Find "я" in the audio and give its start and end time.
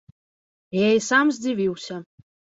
0.77-0.87